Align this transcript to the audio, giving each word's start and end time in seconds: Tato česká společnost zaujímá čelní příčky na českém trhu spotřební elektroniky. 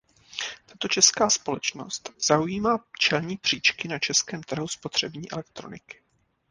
Tato 0.65 0.87
česká 0.87 1.29
společnost 1.29 2.09
zaujímá 2.27 2.85
čelní 2.99 3.37
příčky 3.37 3.87
na 3.87 3.99
českém 3.99 4.43
trhu 4.43 4.67
spotřební 4.67 5.31
elektroniky. 5.31 6.01